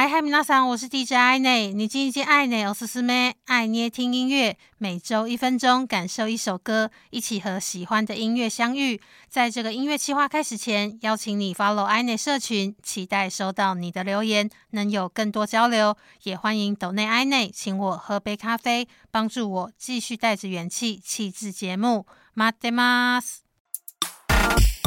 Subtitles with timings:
[0.00, 1.72] 嗨嗨，皆さん，我是 DJ 爱内。
[1.72, 9.00] 你今天爱内，我是思妹，爱捏听音乐，每周一分钟，感受一首歌，一起和喜欢的音乐相遇。
[9.30, 15.96] 在这个音乐企划开始前，邀请你 follow 爱内社群，期待收到你的留言，能有更多交流。
[16.24, 22.04] 也欢迎斗内爱内，请我喝杯咖啡，帮助我继续带着元气，气质节目。
[22.36, 23.38] 待ってます。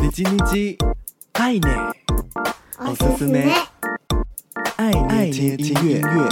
[0.04, 0.78] 你叽你叽，
[1.34, 1.70] 爱内，
[2.78, 3.52] 我是思妹。
[4.78, 4.92] 爱
[5.30, 6.30] 捏听音乐，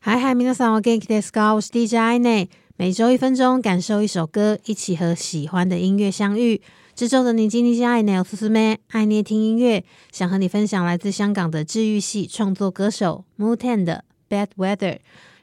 [0.00, 1.54] 嗨嗨，皆さんお元気ですか？
[1.54, 6.60] 我是 DJ 爱内，每周一分钟，感受一首歌，一起和喜欢的音乐相遇。
[6.94, 14.98] 这周的你今天爱捏，我是思妹，爱捏听音乐，想和你分享来自香港的治愈系创作歌手 Moo10 的 Bad Weather。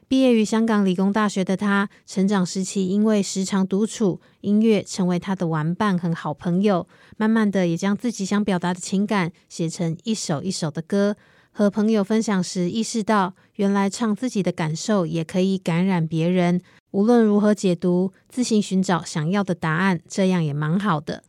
[0.09, 6.87] 毕业于香港理工大学的他，成长时期因为时常独处，音乐成为他的玩伴和好朋友。
[7.17, 11.17] 慢慢的，也将自己想表达的情感写成一首一首的歌，
[11.51, 16.61] 和朋友分享时，意识到原来唱自己的感受也可以感染别人。
[16.91, 21.21] 无论如何解读，自行寻找想要的答案，这样也蛮好的。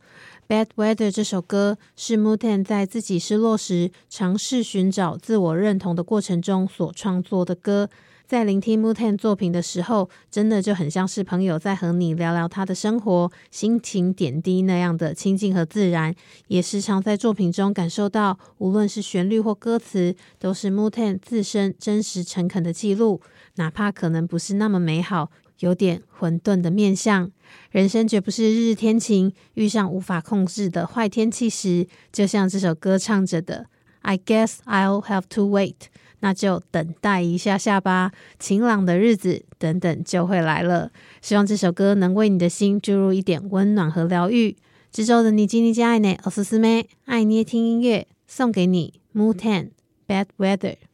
[0.47, 7.89] Bad Weather 这首歌是 Moo10 在自己失落时，尝试寻找自我认同的过程中所创作的歌。
[8.29, 16.13] 在聆听 Mootan 作品的时候，真的就很像是朋友在和你聊聊他的生活、心情点滴那样的亲近和自然。
[16.45, 23.19] 也时常在作品中感受到，无论是旋律或歌词，都是 Mootan 自身真实诚恳的记录，
[23.55, 27.31] 哪怕可能不是那么美好，有点混沌的面向。
[27.71, 33.65] 人生绝不是日日天晴，遇上无法控制的坏天气时，就像这首歌唱着的
[34.03, 35.73] ：“I guess I'll have to wait。”
[36.21, 40.91] 那就等待一下下吧，晴朗的日子等等就会来了。
[41.21, 44.55] 希望这首歌能为你的心注入一点温暖和疗愈。
[44.91, 49.69] 这周的你今天爱呢，我是思妹，爱捏听音乐，送给你 Moo10
[50.07, 50.88] Bad Weather。